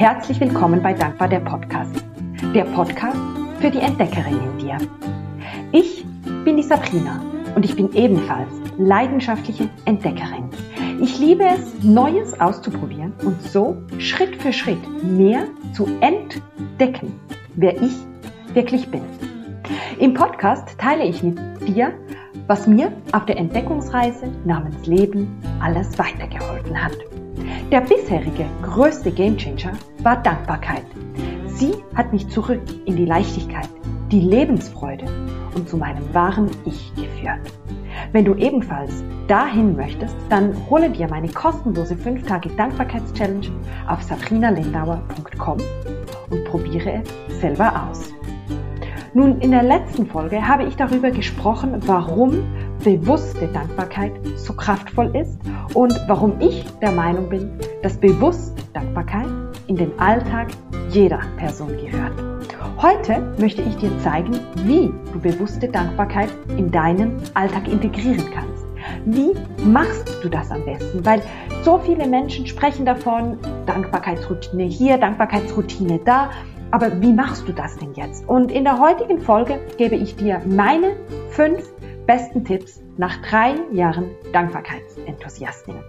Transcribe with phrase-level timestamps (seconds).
[0.00, 1.94] herzlich willkommen bei Dankbar der Podcast.
[2.54, 3.18] Der Podcast
[3.60, 4.78] für die Entdeckerin in dir.
[5.72, 6.06] Ich
[6.42, 7.22] bin die Sabrina
[7.54, 8.48] und ich bin ebenfalls
[8.78, 10.48] leidenschaftliche Entdeckerin.
[11.02, 15.44] Ich liebe es, Neues auszuprobieren und so Schritt für Schritt mehr
[15.74, 17.20] zu entdecken,
[17.56, 17.92] wer ich
[18.54, 19.02] wirklich bin.
[19.98, 21.92] Im Podcast teile ich mit dir,
[22.46, 26.96] was mir auf der Entdeckungsreise namens Leben alles weitergeholfen hat.
[27.70, 30.84] Der bisherige größte Gamechanger war Dankbarkeit.
[31.46, 33.68] Sie hat mich zurück in die Leichtigkeit,
[34.10, 35.04] die Lebensfreude
[35.54, 37.40] und zu meinem wahren Ich geführt.
[38.12, 43.50] Wenn du ebenfalls dahin möchtest, dann hole dir meine kostenlose 5 Tage Dankbarkeitschallenge
[43.86, 45.58] auf sabrinalindauer.com
[46.30, 48.12] und probiere es selber aus.
[49.12, 52.44] Nun, in der letzten Folge habe ich darüber gesprochen, warum
[52.84, 55.36] bewusste Dankbarkeit so kraftvoll ist
[55.74, 57.50] und warum ich der Meinung bin,
[57.82, 59.26] dass bewusste Dankbarkeit
[59.66, 60.50] in den Alltag
[60.90, 62.12] jeder Person gehört.
[62.80, 68.64] Heute möchte ich dir zeigen, wie du bewusste Dankbarkeit in deinen Alltag integrieren kannst.
[69.06, 69.32] Wie
[69.64, 71.04] machst du das am besten?
[71.04, 71.20] Weil
[71.64, 76.30] so viele Menschen sprechen davon, Dankbarkeitsroutine hier, Dankbarkeitsroutine da.
[76.72, 78.28] Aber wie machst du das denn jetzt?
[78.28, 80.96] Und in der heutigen Folge gebe ich dir meine
[81.30, 81.68] fünf
[82.06, 85.82] besten Tipps nach drei Jahren Dankbarkeitsenthusiastin.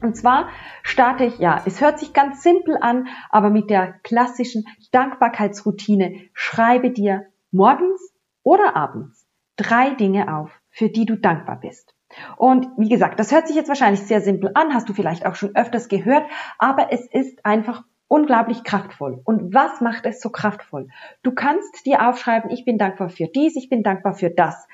[0.00, 0.50] Und zwar
[0.84, 6.90] starte ich, ja, es hört sich ganz simpel an, aber mit der klassischen Dankbarkeitsroutine schreibe
[6.90, 8.00] dir morgens
[8.44, 9.26] oder abends
[9.56, 11.96] drei Dinge auf, für die du dankbar bist.
[12.36, 15.34] Und wie gesagt, das hört sich jetzt wahrscheinlich sehr simpel an, hast du vielleicht auch
[15.34, 16.24] schon öfters gehört,
[16.58, 19.20] aber es ist einfach unglaublich kraftvoll.
[19.24, 20.88] Und was macht es so kraftvoll?
[21.22, 24.66] Du kannst dir aufschreiben, ich bin dankbar für dies, ich bin dankbar für das.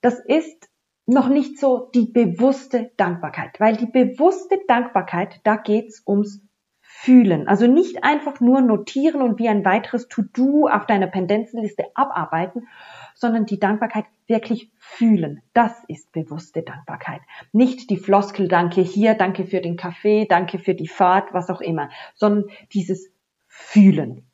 [0.00, 0.68] Das ist
[1.06, 6.42] noch nicht so die bewusste Dankbarkeit, weil die bewusste Dankbarkeit, da geht's ums
[7.00, 7.46] Fühlen.
[7.46, 12.66] Also nicht einfach nur notieren und wie ein weiteres To-Do auf deiner Pendenzenliste abarbeiten,
[13.14, 15.40] sondern die Dankbarkeit wirklich fühlen.
[15.54, 17.20] Das ist bewusste Dankbarkeit.
[17.52, 21.60] Nicht die Floskel, danke hier, danke für den Kaffee, danke für die Fahrt, was auch
[21.60, 23.12] immer, sondern dieses
[23.46, 24.26] Fühlen.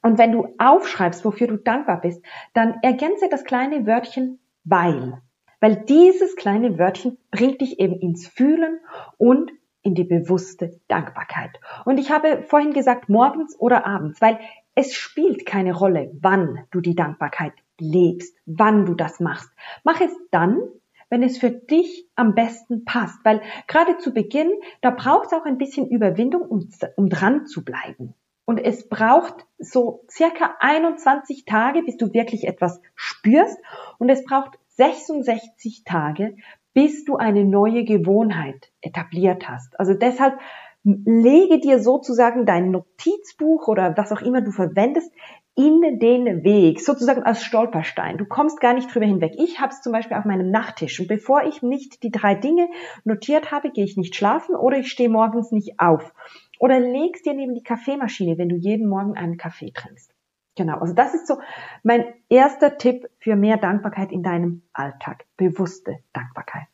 [0.00, 2.24] Und wenn du aufschreibst, wofür du dankbar bist,
[2.54, 5.20] dann ergänze das kleine Wörtchen weil.
[5.60, 8.80] Weil dieses kleine Wörtchen bringt dich eben ins Fühlen
[9.18, 9.52] und
[9.82, 11.58] in die bewusste Dankbarkeit.
[11.84, 14.38] Und ich habe vorhin gesagt, morgens oder abends, weil
[14.74, 19.50] es spielt keine Rolle, wann du die Dankbarkeit lebst, wann du das machst.
[19.84, 20.60] Mach es dann,
[21.08, 25.44] wenn es für dich am besten passt, weil gerade zu Beginn, da braucht es auch
[25.44, 28.14] ein bisschen Überwindung, um, um dran zu bleiben.
[28.44, 33.58] Und es braucht so circa 21 Tage, bis du wirklich etwas spürst.
[33.98, 36.36] Und es braucht 66 Tage,
[36.74, 39.78] bis du eine neue Gewohnheit etabliert hast.
[39.78, 40.38] Also deshalb
[40.82, 45.12] lege dir sozusagen dein Notizbuch oder was auch immer du verwendest
[45.56, 48.16] in den Weg, sozusagen als Stolperstein.
[48.16, 49.34] Du kommst gar nicht drüber hinweg.
[49.36, 52.68] Ich habe es zum Beispiel auf meinem Nachttisch und bevor ich nicht die drei Dinge
[53.04, 56.14] notiert habe, gehe ich nicht schlafen oder ich stehe morgens nicht auf.
[56.58, 60.14] Oder legst dir neben die Kaffeemaschine, wenn du jeden Morgen einen Kaffee trinkst.
[60.60, 61.38] Genau, also das ist so
[61.82, 65.24] mein erster Tipp für mehr Dankbarkeit in deinem Alltag.
[65.38, 66.68] Bewusste Dankbarkeit.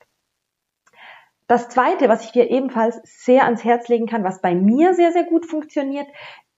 [1.47, 5.13] Das zweite, was ich dir ebenfalls sehr ans Herz legen kann, was bei mir sehr,
[5.13, 6.09] sehr gut funktioniert,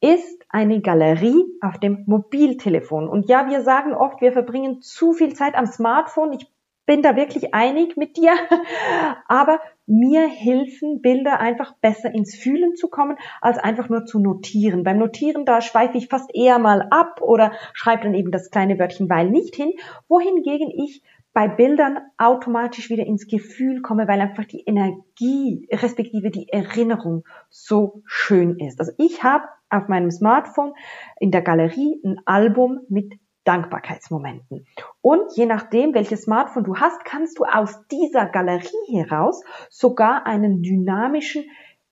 [0.00, 3.10] ist eine Galerie auf dem Mobiltelefon.
[3.10, 6.32] Und ja, wir sagen oft, wir verbringen zu viel Zeit am Smartphone.
[6.32, 6.46] Ich
[6.88, 8.32] bin da wirklich einig mit dir.
[9.28, 14.84] Aber mir helfen Bilder einfach besser ins Fühlen zu kommen, als einfach nur zu notieren.
[14.84, 18.78] Beim Notieren, da schweife ich fast eher mal ab oder schreibe dann eben das kleine
[18.78, 19.72] Wörtchen weil nicht hin,
[20.08, 21.02] wohingegen ich
[21.34, 28.02] bei Bildern automatisch wieder ins Gefühl komme, weil einfach die Energie, respektive die Erinnerung so
[28.06, 28.80] schön ist.
[28.80, 30.72] Also ich habe auf meinem Smartphone
[31.20, 33.12] in der Galerie ein Album mit
[33.48, 34.66] Dankbarkeitsmomenten.
[35.00, 40.62] Und je nachdem, welches Smartphone du hast, kannst du aus dieser Galerie heraus sogar einen
[40.62, 41.44] dynamischen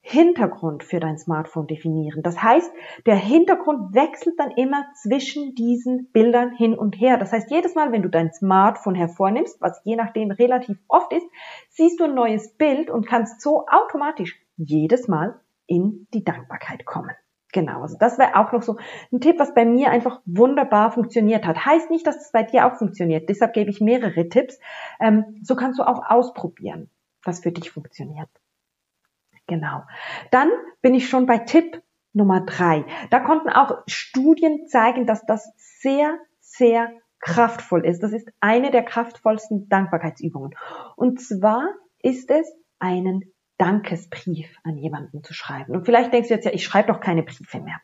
[0.08, 2.23] Hintergrund für dein Smartphone definieren.
[2.23, 2.70] Das heißt,
[3.06, 7.17] der Hintergrund wechselt dann immer zwischen diesen Bildern hin und her.
[7.17, 11.26] Das heißt, jedes Mal, wenn du dein Smartphone hervornimmst, was je nachdem relativ oft ist,
[11.70, 17.17] siehst du ein neues Bild und kannst so automatisch jedes Mal in die Dankbarkeit kommen.
[17.52, 18.76] Genau, also das wäre auch noch so
[19.12, 21.64] ein Tipp, was bei mir einfach wunderbar funktioniert hat.
[21.64, 23.28] Heißt nicht, dass es bei dir auch funktioniert.
[23.28, 24.58] Deshalb gebe ich mehrere Tipps.
[25.00, 26.90] Ähm, so kannst du auch ausprobieren,
[27.25, 28.28] was für dich funktioniert.
[29.46, 29.82] Genau.
[30.31, 30.50] Dann
[30.82, 31.82] bin ich schon bei Tipp
[32.12, 32.84] Nummer drei.
[33.10, 36.90] Da konnten auch Studien zeigen, dass das sehr, sehr
[37.20, 38.02] kraftvoll ist.
[38.02, 40.54] Das ist eine der kraftvollsten Dankbarkeitsübungen.
[40.96, 41.69] Und zwar
[42.02, 43.22] ist es einen
[43.58, 45.75] Dankesbrief an jemanden zu schreiben.
[45.75, 47.76] Und vielleicht denkst du jetzt ja, ich schreibe doch keine Briefe mehr.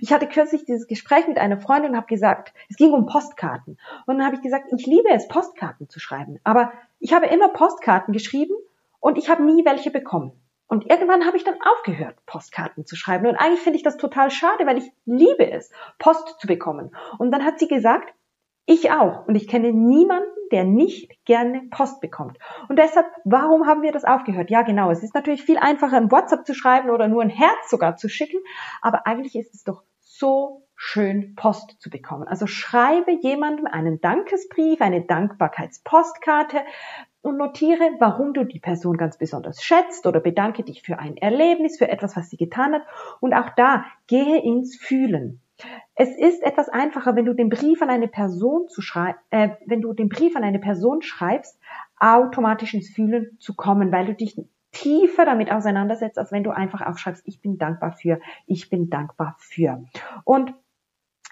[0.00, 3.78] Ich hatte kürzlich dieses Gespräch mit einer Freundin und habe gesagt, es ging um Postkarten.
[4.06, 6.40] Und dann habe ich gesagt, ich liebe es, Postkarten zu schreiben.
[6.42, 8.54] Aber ich habe immer Postkarten geschrieben
[8.98, 10.32] und ich habe nie welche bekommen.
[10.66, 13.26] Und irgendwann habe ich dann aufgehört, Postkarten zu schreiben.
[13.26, 16.94] Und eigentlich finde ich das total schade, weil ich liebe es, Post zu bekommen.
[17.18, 18.14] Und dann hat sie gesagt,
[18.70, 19.26] ich auch.
[19.26, 22.38] Und ich kenne niemanden, der nicht gerne Post bekommt.
[22.68, 24.50] Und deshalb, warum haben wir das aufgehört?
[24.50, 24.90] Ja, genau.
[24.90, 28.08] Es ist natürlich viel einfacher, ein WhatsApp zu schreiben oder nur ein Herz sogar zu
[28.08, 28.38] schicken.
[28.80, 32.26] Aber eigentlich ist es doch so schön, Post zu bekommen.
[32.26, 36.58] Also schreibe jemandem einen Dankesbrief, eine Dankbarkeitspostkarte
[37.22, 41.76] und notiere, warum du die Person ganz besonders schätzt oder bedanke dich für ein Erlebnis,
[41.76, 42.82] für etwas, was sie getan hat.
[43.20, 45.42] Und auch da gehe ins Fühlen.
[45.94, 49.80] Es ist etwas einfacher, wenn du den Brief an eine Person zu schreiben, äh, wenn
[49.80, 51.58] du den Brief an eine Person schreibst,
[51.98, 54.40] automatisch ins Fühlen zu kommen, weil du dich
[54.72, 59.36] tiefer damit auseinandersetzt, als wenn du einfach aufschreibst, ich bin dankbar für, ich bin dankbar
[59.38, 59.84] für.
[60.24, 60.54] Und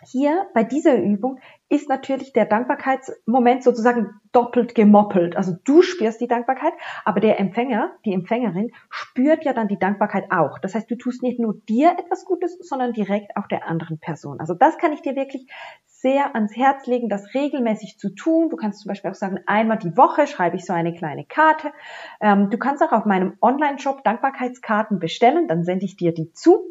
[0.05, 5.37] hier bei dieser Übung ist natürlich der Dankbarkeitsmoment sozusagen doppelt gemoppelt.
[5.37, 6.73] Also du spürst die Dankbarkeit,
[7.05, 10.59] aber der Empfänger, die Empfängerin spürt ja dann die Dankbarkeit auch.
[10.61, 14.41] Das heißt, du tust nicht nur dir etwas Gutes, sondern direkt auch der anderen Person.
[14.41, 15.47] Also das kann ich dir wirklich
[15.87, 18.50] sehr ans Herz legen, das regelmäßig zu tun.
[18.50, 21.73] Du kannst zum Beispiel auch sagen, einmal die Woche schreibe ich so eine kleine Karte.
[22.21, 26.65] Ähm, du kannst auch auf meinem Online-Shop Dankbarkeitskarten bestellen, dann sende ich dir die zu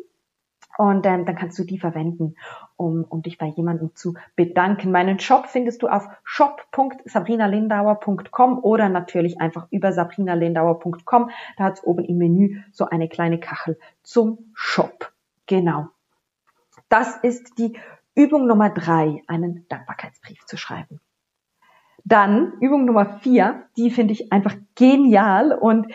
[0.77, 2.35] und ähm, dann kannst du die verwenden,
[2.75, 4.91] um, um dich bei jemandem zu bedanken.
[4.91, 11.31] Meinen Shop findest du auf shop.sabrinalindauer.com oder natürlich einfach über sabrinalindauer.com.
[11.57, 15.11] Da hat es oben im Menü so eine kleine Kachel zum Shop.
[15.47, 15.87] Genau.
[16.89, 17.77] Das ist die
[18.15, 20.99] Übung Nummer drei, einen Dankbarkeitsbrief zu schreiben.
[22.03, 25.87] Dann Übung Nummer vier, die finde ich einfach genial und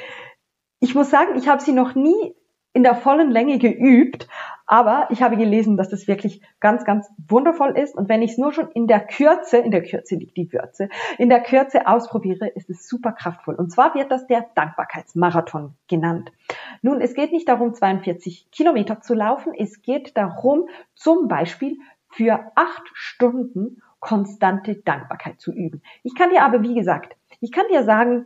[0.80, 2.34] ich muss sagen, ich habe sie noch nie
[2.72, 4.28] in der vollen Länge geübt,
[4.72, 7.94] aber ich habe gelesen, dass das wirklich ganz, ganz wundervoll ist.
[7.94, 10.88] Und wenn ich es nur schon in der Kürze, in der Kürze liegt die Würze,
[11.18, 13.54] in der Kürze ausprobiere, ist es super kraftvoll.
[13.56, 16.32] Und zwar wird das der Dankbarkeitsmarathon genannt.
[16.80, 19.52] Nun, es geht nicht darum, 42 Kilometer zu laufen.
[19.54, 21.76] Es geht darum, zum Beispiel
[22.08, 25.82] für acht Stunden konstante Dankbarkeit zu üben.
[26.02, 28.24] Ich kann dir aber, wie gesagt, ich kann dir sagen,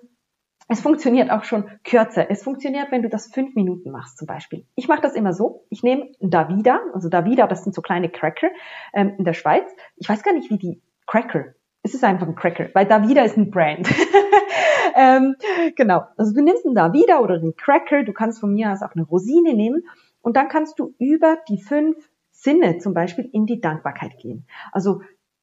[0.69, 2.29] es funktioniert auch schon kürzer.
[2.31, 4.67] Es funktioniert, wenn du das fünf Minuten machst zum Beispiel.
[4.75, 5.65] Ich mache das immer so.
[5.71, 8.49] Ich nehme Davida, also Davida, das sind so kleine Cracker
[8.93, 9.71] ähm, in der Schweiz.
[9.97, 11.55] Ich weiß gar nicht, wie die Cracker.
[11.83, 13.89] Es ist einfach ein Cracker, weil Davida ist ein Brand.
[14.97, 15.37] ähm,
[15.77, 16.03] genau.
[16.17, 18.03] Also du nimmst einen Davida oder einen Cracker.
[18.03, 19.85] Du kannst von mir aus auch eine Rosine nehmen
[20.21, 21.97] und dann kannst du über die fünf
[22.33, 24.49] Sinne zum Beispiel in die Dankbarkeit gehen.
[24.73, 25.01] Also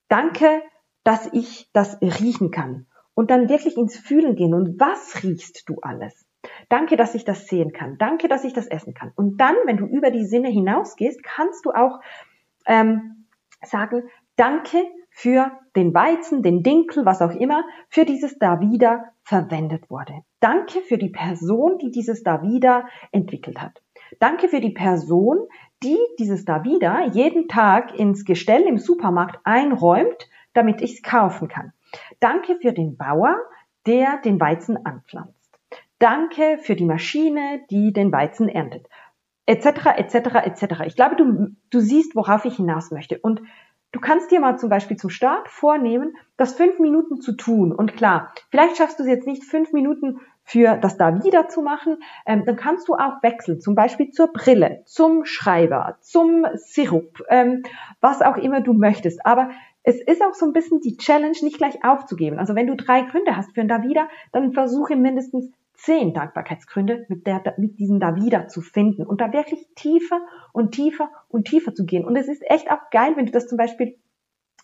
[0.10, 0.62] danke,
[1.06, 4.54] dass ich das riechen kann und dann wirklich ins Fühlen gehen.
[4.54, 6.25] Und was riechst du alles?
[6.69, 7.98] Danke, dass ich das sehen kann.
[7.98, 9.12] Danke, dass ich das essen kann.
[9.15, 12.00] Und dann, wenn du über die Sinne hinausgehst, kannst du auch
[12.65, 13.25] ähm,
[13.63, 14.04] sagen,
[14.36, 20.13] danke für den Weizen, den Dinkel, was auch immer, für dieses da wieder verwendet wurde.
[20.39, 23.81] Danke für die Person, die dieses da wieder entwickelt hat.
[24.19, 25.48] Danke für die Person,
[25.81, 31.48] die dieses da wieder jeden Tag ins Gestell im Supermarkt einräumt, damit ich es kaufen
[31.48, 31.74] kann.
[32.19, 33.38] Danke für den Bauer,
[33.86, 35.60] der den Weizen anpflanzt.
[36.00, 38.88] Danke für die Maschine, die den Weizen erntet.
[39.46, 40.15] Etc., etc.,
[40.46, 40.82] etc.
[40.86, 43.20] Ich glaube, du, du siehst, worauf ich hinaus möchte.
[43.20, 43.41] Und
[43.91, 47.74] du kannst dir mal zum Beispiel zum Start vornehmen, das fünf Minuten zu tun.
[47.74, 51.62] Und klar, vielleicht schaffst du es jetzt nicht fünf Minuten für das da wieder zu
[51.62, 57.24] machen, ähm, dann kannst du auch wechseln, zum Beispiel zur Brille, zum Schreiber, zum Sirup,
[57.29, 57.63] ähm,
[58.01, 59.25] was auch immer du möchtest.
[59.25, 59.51] Aber
[59.84, 62.40] es ist auch so ein bisschen die Challenge, nicht gleich aufzugeben.
[62.40, 67.28] Also wenn du drei Gründe hast für ein Davida, dann versuche mindestens zehn Dankbarkeitsgründe mit,
[67.28, 70.22] der, mit diesem Davida zu finden und da wirklich tiefer
[70.54, 72.06] und tiefer und tiefer zu gehen.
[72.06, 73.98] Und es ist echt auch geil, wenn du das zum Beispiel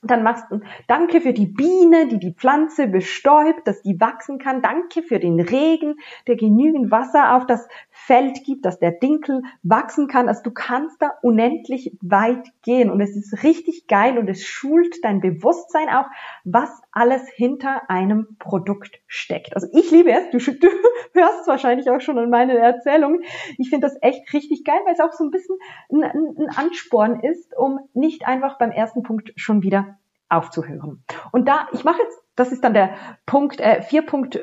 [0.02, 4.62] dann machst du Danke für die Biene, die die Pflanze bestäubt, dass die wachsen kann.
[4.62, 5.96] Danke für den Regen,
[6.28, 10.30] der genügend Wasser auf das Feld gibt, dass der Dinkel wachsen kann.
[10.30, 15.04] Also du kannst da unendlich weit gehen und es ist richtig geil und es schult
[15.04, 16.06] dein Bewusstsein auch,
[16.46, 19.54] was alles hinter einem Produkt steckt.
[19.56, 20.30] Also ich liebe es.
[20.32, 20.68] Du, du
[21.14, 23.24] hörst es wahrscheinlich auch schon in meinen Erzählungen.
[23.58, 25.58] Ich finde das echt richtig geil, weil es auch so ein bisschen
[25.92, 29.89] ein, ein Ansporn ist, um nicht einfach beim ersten Punkt schon wieder
[30.30, 31.04] aufzuhören.
[31.32, 32.96] Und da, ich mache jetzt, das ist dann der
[33.26, 34.42] Punkt äh, 4.2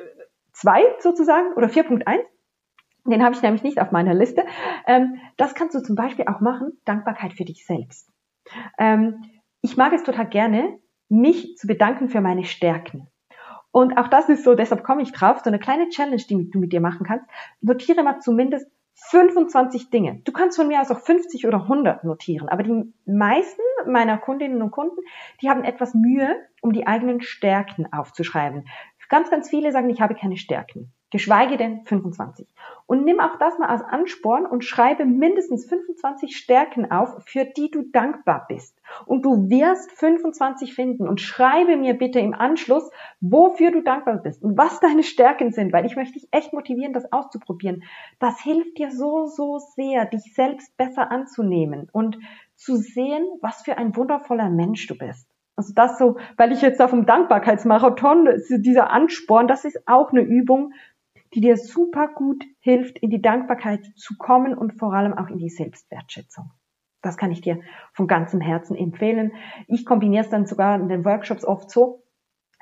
[1.00, 2.20] sozusagen oder 4.1.
[3.04, 4.44] Den habe ich nämlich nicht auf meiner Liste.
[4.86, 8.10] Ähm, das kannst du zum Beispiel auch machen, Dankbarkeit für dich selbst.
[8.78, 9.22] Ähm,
[9.60, 10.78] ich mag es total gerne,
[11.08, 13.08] mich zu bedanken für meine Stärken.
[13.70, 16.58] Und auch das ist so, deshalb komme ich drauf, so eine kleine Challenge, die du
[16.58, 17.26] mit dir machen kannst.
[17.60, 20.22] Notiere mal zumindest 25 Dinge.
[20.24, 24.62] Du kannst von mir aus auch 50 oder 100 notieren, aber die meisten meiner Kundinnen
[24.62, 25.00] und Kunden,
[25.40, 28.66] die haben etwas Mühe, um die eigenen Stärken aufzuschreiben.
[29.08, 32.46] Ganz, ganz viele sagen, ich habe keine Stärken geschweige denn 25.
[32.86, 37.70] Und nimm auch das mal als Ansporn und schreibe mindestens 25 Stärken auf, für die
[37.70, 38.80] du dankbar bist.
[39.06, 42.90] Und du wirst 25 finden und schreibe mir bitte im Anschluss,
[43.20, 46.92] wofür du dankbar bist und was deine Stärken sind, weil ich möchte dich echt motivieren,
[46.92, 47.84] das auszuprobieren.
[48.18, 52.18] Das hilft dir so, so sehr, dich selbst besser anzunehmen und
[52.56, 55.28] zu sehen, was für ein wundervoller Mensch du bist.
[55.56, 60.22] Also das so, weil ich jetzt auf dem Dankbarkeitsmarathon, dieser Ansporn, das ist auch eine
[60.22, 60.72] Übung,
[61.34, 65.38] die dir super gut hilft, in die Dankbarkeit zu kommen und vor allem auch in
[65.38, 66.50] die Selbstwertschätzung.
[67.02, 67.60] Das kann ich dir
[67.92, 69.32] von ganzem Herzen empfehlen.
[69.66, 72.02] Ich kombiniere es dann sogar in den Workshops oft so,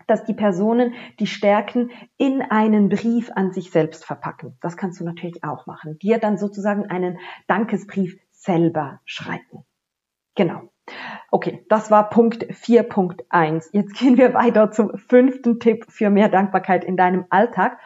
[0.06, 4.56] dass die Personen die Stärken in einen Brief an sich selbst verpacken.
[4.60, 5.98] Das kannst du natürlich auch machen.
[5.98, 9.64] Dir dann sozusagen einen Dankesbrief selber schreiben.
[10.34, 10.70] Genau.
[11.30, 13.70] Okay, das war Punkt 4.1.
[13.72, 17.78] Jetzt gehen wir weiter zum fünften Tipp für mehr Dankbarkeit in deinem Alltag.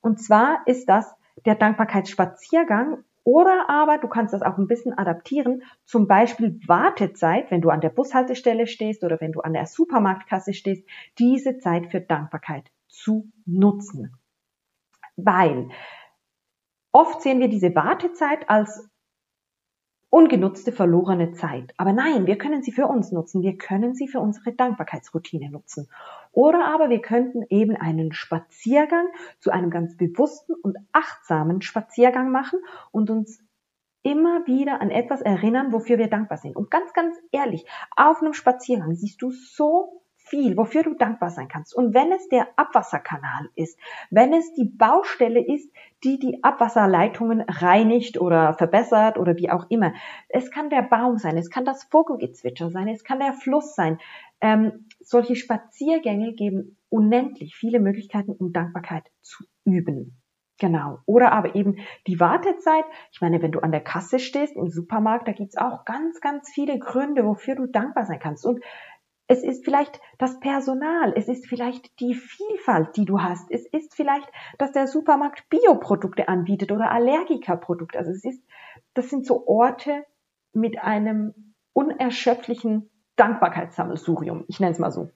[0.00, 5.64] Und zwar ist das der Dankbarkeitsspaziergang oder aber du kannst das auch ein bisschen adaptieren,
[5.84, 10.54] zum Beispiel Wartezeit, wenn du an der Bushaltestelle stehst oder wenn du an der Supermarktkasse
[10.54, 10.88] stehst,
[11.18, 14.16] diese Zeit für Dankbarkeit zu nutzen.
[15.16, 15.70] Weil
[16.92, 18.88] oft sehen wir diese Wartezeit als
[20.10, 21.74] ungenutzte, verlorene Zeit.
[21.76, 23.42] Aber nein, wir können sie für uns nutzen.
[23.42, 25.88] Wir können sie für unsere Dankbarkeitsroutine nutzen.
[26.32, 29.06] Oder aber wir könnten eben einen Spaziergang
[29.40, 32.60] zu einem ganz bewussten und achtsamen Spaziergang machen
[32.92, 33.42] und uns
[34.02, 36.54] immer wieder an etwas erinnern, wofür wir dankbar sind.
[36.54, 41.48] Und ganz, ganz ehrlich, auf einem Spaziergang siehst du so viel, wofür du dankbar sein
[41.48, 41.74] kannst.
[41.74, 43.78] Und wenn es der Abwasserkanal ist,
[44.10, 45.70] wenn es die Baustelle ist,
[46.04, 49.94] die die Abwasserleitungen reinigt oder verbessert oder wie auch immer.
[50.28, 53.98] Es kann der Baum sein, es kann das Vogelgezwitscher sein, es kann der Fluss sein.
[54.40, 60.20] Ähm, solche Spaziergänge geben unendlich viele Möglichkeiten, um Dankbarkeit zu üben.
[60.58, 61.00] Genau.
[61.04, 62.84] Oder aber eben die Wartezeit.
[63.12, 66.50] Ich meine, wenn du an der Kasse stehst im Supermarkt, da gibt's auch ganz, ganz
[66.50, 68.46] viele Gründe, wofür du dankbar sein kannst.
[68.46, 68.60] Und
[69.28, 73.50] es ist vielleicht das Personal, es ist vielleicht die Vielfalt, die du hast.
[73.50, 74.28] Es ist vielleicht,
[74.58, 77.98] dass der Supermarkt Bioprodukte anbietet oder Allergikerprodukte.
[77.98, 78.42] Also es ist,
[78.94, 80.04] das sind so Orte
[80.52, 84.44] mit einem unerschöpflichen Dankbarkeitssammelsurium.
[84.48, 85.10] Ich nenne es mal so.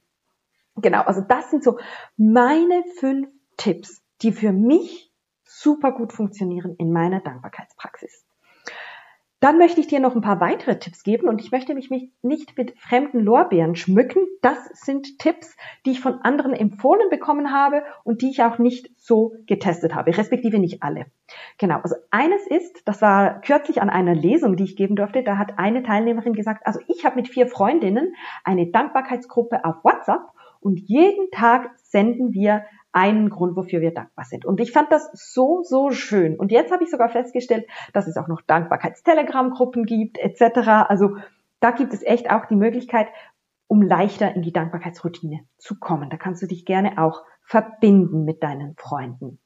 [0.76, 1.78] Genau, also das sind so
[2.16, 5.12] meine fünf Tipps, die für mich
[5.44, 8.24] super gut funktionieren in meiner Dankbarkeitspraxis.
[9.40, 12.58] Dann möchte ich dir noch ein paar weitere Tipps geben und ich möchte mich nicht
[12.58, 14.26] mit fremden Lorbeeren schmücken.
[14.42, 15.56] Das sind Tipps,
[15.86, 20.16] die ich von anderen empfohlen bekommen habe und die ich auch nicht so getestet habe,
[20.16, 21.06] respektive nicht alle.
[21.56, 25.38] Genau, also eines ist, das war kürzlich an einer Lesung, die ich geben durfte, da
[25.38, 30.20] hat eine Teilnehmerin gesagt, also ich habe mit vier Freundinnen eine Dankbarkeitsgruppe auf WhatsApp
[30.60, 34.44] und jeden Tag senden wir einen Grund, wofür wir dankbar sind.
[34.44, 36.36] Und ich fand das so, so schön.
[36.36, 40.86] Und jetzt habe ich sogar festgestellt, dass es auch noch Dankbarkeitstelegram-Gruppen gibt, etc.
[40.88, 41.16] Also
[41.60, 43.08] da gibt es echt auch die Möglichkeit,
[43.68, 46.10] um leichter in die Dankbarkeitsroutine zu kommen.
[46.10, 49.38] Da kannst du dich gerne auch verbinden mit deinen Freunden.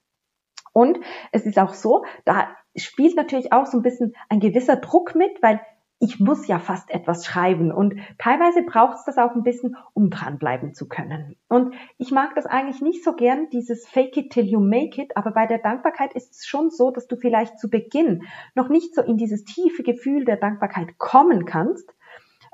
[0.72, 0.98] Und
[1.30, 5.42] es ist auch so, da spielt natürlich auch so ein bisschen ein gewisser Druck mit,
[5.42, 5.60] weil
[5.98, 10.10] ich muss ja fast etwas schreiben und teilweise braucht es das auch ein bisschen, um
[10.10, 11.36] dranbleiben zu können.
[11.48, 15.16] Und ich mag das eigentlich nicht so gern, dieses Fake it till you make it,
[15.16, 18.24] aber bei der Dankbarkeit ist es schon so, dass du vielleicht zu Beginn
[18.54, 21.88] noch nicht so in dieses tiefe Gefühl der Dankbarkeit kommen kannst,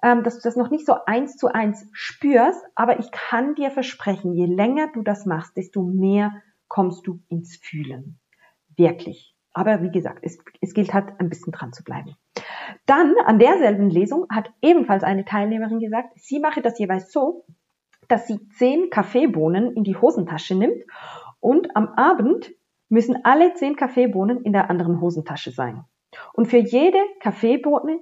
[0.03, 3.71] ähm, dass du das noch nicht so eins zu eins spürst, aber ich kann dir
[3.71, 6.33] versprechen, je länger du das machst, desto mehr
[6.69, 8.19] kommst du ins Fühlen.
[8.77, 9.35] Wirklich.
[9.53, 12.15] Aber wie gesagt, es, es gilt halt ein bisschen dran zu bleiben.
[12.87, 17.45] Dann an derselben Lesung hat ebenfalls eine Teilnehmerin gesagt, sie mache das jeweils so,
[18.09, 20.85] dass sie zehn Kaffeebohnen in die Hosentasche nimmt
[21.39, 22.53] und am Abend
[22.89, 25.85] müssen alle zehn Kaffeebohnen in der anderen Hosentasche sein.
[26.33, 28.01] Und für jede Kaffeebohne,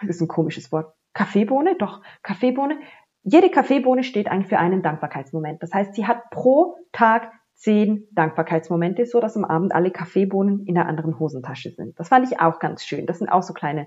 [0.00, 2.78] das ist ein komisches Wort, Kaffeebohne, doch, Kaffeebohne,
[3.22, 5.62] jede Kaffeebohne steht eigentlich für einen Dankbarkeitsmoment.
[5.62, 10.74] Das heißt, sie hat pro Tag zehn Dankbarkeitsmomente, so dass am Abend alle Kaffeebohnen in
[10.74, 11.98] der anderen Hosentasche sind.
[12.00, 13.06] Das fand ich auch ganz schön.
[13.06, 13.86] Das sind auch so kleine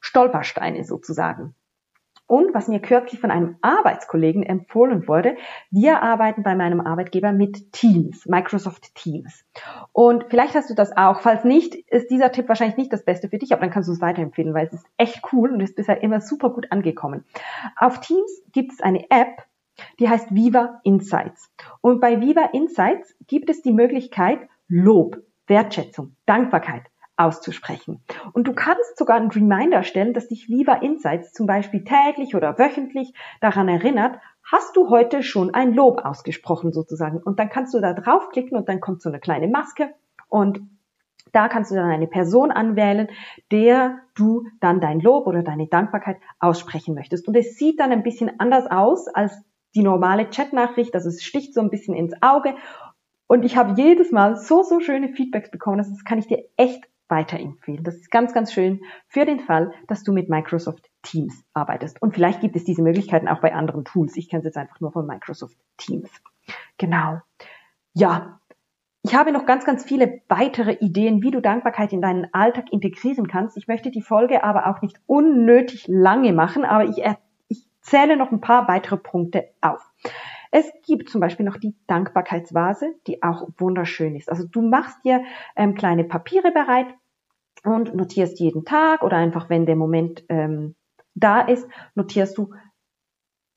[0.00, 1.54] Stolpersteine sozusagen.
[2.26, 5.36] Und was mir kürzlich von einem Arbeitskollegen empfohlen wurde,
[5.70, 9.44] wir arbeiten bei meinem Arbeitgeber mit Teams, Microsoft Teams.
[9.92, 11.20] Und vielleicht hast du das auch.
[11.20, 13.92] Falls nicht, ist dieser Tipp wahrscheinlich nicht das Beste für dich, aber dann kannst du
[13.92, 17.24] es weiterempfehlen, weil es ist echt cool und ist bisher immer super gut angekommen.
[17.76, 19.45] Auf Teams gibt es eine App,
[19.98, 21.50] Die heißt Viva Insights.
[21.80, 26.82] Und bei Viva Insights gibt es die Möglichkeit, Lob, Wertschätzung, Dankbarkeit
[27.16, 28.02] auszusprechen.
[28.32, 32.58] Und du kannst sogar einen Reminder stellen, dass dich Viva Insights zum Beispiel täglich oder
[32.58, 37.18] wöchentlich daran erinnert, hast du heute schon ein Lob ausgesprochen sozusagen.
[37.18, 39.94] Und dann kannst du da draufklicken und dann kommt so eine kleine Maske
[40.28, 40.60] und
[41.32, 43.08] da kannst du dann eine Person anwählen,
[43.50, 47.26] der du dann dein Lob oder deine Dankbarkeit aussprechen möchtest.
[47.26, 49.42] Und es sieht dann ein bisschen anders aus als
[49.76, 52.54] die normale Chatnachricht, also es sticht so ein bisschen ins Auge.
[53.28, 56.84] Und ich habe jedes Mal so, so schöne Feedbacks bekommen, das kann ich dir echt
[57.08, 57.84] weiterempfehlen.
[57.84, 62.00] Das ist ganz, ganz schön für den Fall, dass du mit Microsoft Teams arbeitest.
[62.02, 64.16] Und vielleicht gibt es diese Möglichkeiten auch bei anderen Tools.
[64.16, 66.10] Ich kenne es jetzt einfach nur von Microsoft Teams.
[66.78, 67.20] Genau.
[67.92, 68.40] Ja.
[69.02, 73.28] Ich habe noch ganz, ganz viele weitere Ideen, wie du Dankbarkeit in deinen Alltag integrieren
[73.28, 73.56] kannst.
[73.56, 77.14] Ich möchte die Folge aber auch nicht unnötig lange machen, aber ich, ich
[77.86, 79.80] zähle noch ein paar weitere Punkte auf.
[80.50, 84.30] Es gibt zum Beispiel noch die Dankbarkeitsvase, die auch wunderschön ist.
[84.30, 85.22] Also du machst dir
[85.54, 86.86] ähm, kleine Papiere bereit
[87.64, 90.74] und notierst jeden Tag oder einfach, wenn der Moment ähm,
[91.14, 92.54] da ist, notierst du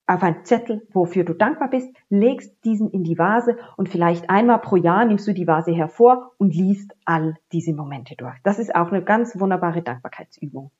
[0.06, 4.58] auf einen Zettel, wofür du dankbar bist, legst diesen in die Vase und vielleicht einmal
[4.58, 8.36] pro Jahr nimmst du die Vase hervor und liest all diese Momente durch.
[8.42, 10.72] Das ist auch eine ganz wunderbare Dankbarkeitsübung.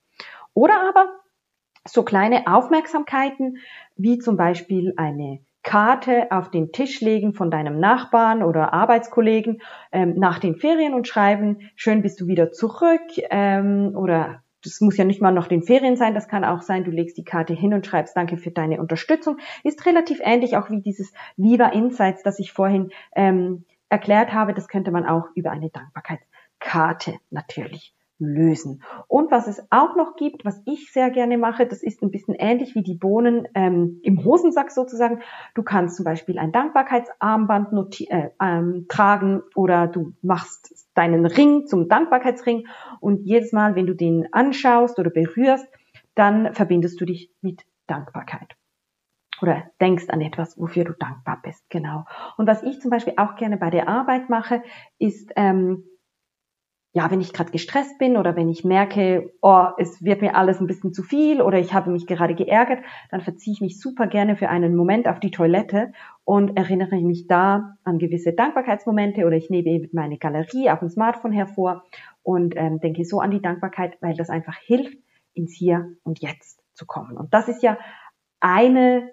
[0.52, 1.20] Oder aber
[1.86, 3.58] so kleine Aufmerksamkeiten,
[3.96, 9.60] wie zum Beispiel eine Karte auf den Tisch legen von deinem Nachbarn oder Arbeitskollegen
[9.92, 14.96] ähm, nach den Ferien und schreiben, schön bist du wieder zurück ähm, oder das muss
[14.96, 17.54] ja nicht mal noch den Ferien sein, das kann auch sein, du legst die Karte
[17.54, 19.38] hin und schreibst Danke für deine Unterstützung.
[19.64, 24.52] Ist relativ ähnlich auch wie dieses Viva Insights, das ich vorhin ähm, erklärt habe.
[24.52, 28.82] Das könnte man auch über eine Dankbarkeitskarte natürlich lösen.
[29.08, 32.34] Und was es auch noch gibt, was ich sehr gerne mache, das ist ein bisschen
[32.34, 35.20] ähnlich wie die Bohnen ähm, im Hosensack sozusagen.
[35.54, 41.88] Du kannst zum Beispiel ein Dankbarkeitsarmband äh, ähm, tragen oder du machst deinen Ring zum
[41.88, 42.66] Dankbarkeitsring
[43.00, 45.66] und jedes Mal, wenn du den anschaust oder berührst,
[46.14, 48.56] dann verbindest du dich mit Dankbarkeit
[49.42, 51.68] oder denkst an etwas, wofür du dankbar bist.
[51.70, 52.04] Genau.
[52.36, 54.62] Und was ich zum Beispiel auch gerne bei der Arbeit mache,
[54.98, 55.84] ist ähm,
[56.92, 60.60] ja, wenn ich gerade gestresst bin oder wenn ich merke, oh, es wird mir alles
[60.60, 64.08] ein bisschen zu viel oder ich habe mich gerade geärgert, dann verziehe ich mich super
[64.08, 65.92] gerne für einen Moment auf die Toilette
[66.24, 70.88] und erinnere mich da an gewisse Dankbarkeitsmomente oder ich nehme eben meine Galerie auf dem
[70.88, 71.84] Smartphone hervor
[72.24, 74.98] und ähm, denke so an die Dankbarkeit, weil das einfach hilft,
[75.32, 77.16] ins Hier und Jetzt zu kommen.
[77.16, 77.78] Und das ist ja
[78.40, 79.10] eine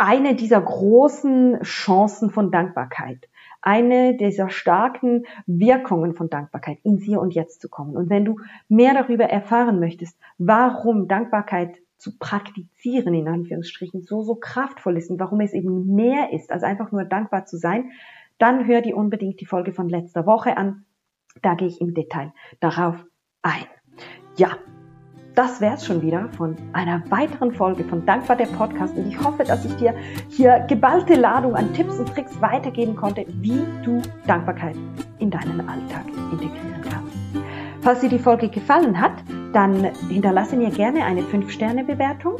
[0.00, 3.28] eine dieser großen Chancen von Dankbarkeit
[3.60, 7.96] eine dieser starken Wirkungen von Dankbarkeit, ins Hier und Jetzt zu kommen.
[7.96, 8.36] Und wenn du
[8.68, 15.18] mehr darüber erfahren möchtest, warum Dankbarkeit zu praktizieren, in Anführungsstrichen, so, so kraftvoll ist und
[15.18, 17.90] warum es eben mehr ist, als einfach nur dankbar zu sein,
[18.38, 20.84] dann hör dir unbedingt die Folge von letzter Woche an.
[21.42, 23.04] Da gehe ich im Detail darauf
[23.42, 23.66] ein.
[24.36, 24.56] Ja,
[25.38, 29.22] das wäre es schon wieder von einer weiteren Folge von Dankbar der Podcast und ich
[29.22, 29.94] hoffe, dass ich dir
[30.28, 34.74] hier geballte Ladung an Tipps und Tricks weitergeben konnte, wie du Dankbarkeit
[35.20, 37.16] in deinen Alltag integrieren kannst.
[37.82, 39.12] Falls dir die Folge gefallen hat,
[39.52, 42.34] dann hinterlasse mir gerne eine 5-Sterne-Bewertung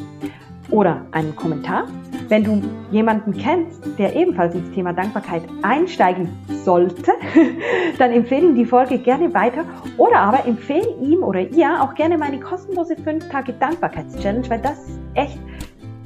[0.70, 1.86] oder einen Kommentar.
[2.28, 6.28] Wenn du jemanden kennst, der ebenfalls ins Thema Dankbarkeit einsteigen
[6.64, 7.12] sollte,
[7.98, 9.64] dann empfehle ihm die Folge gerne weiter
[9.96, 14.78] oder aber empfehle ihm oder ihr auch gerne meine kostenlose 5 Tage Dankbarkeitschallenge, weil das
[14.78, 15.38] ist echt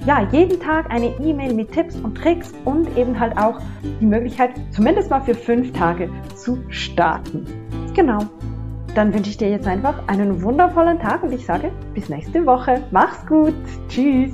[0.07, 3.61] ja, jeden Tag eine E-Mail mit Tipps und Tricks und eben halt auch
[4.01, 7.47] die Möglichkeit, zumindest mal für fünf Tage zu starten.
[7.95, 8.21] Genau.
[8.95, 12.83] Dann wünsche ich dir jetzt einfach einen wundervollen Tag und ich sage bis nächste Woche.
[12.91, 13.55] Mach's gut.
[13.89, 14.33] Tschüss.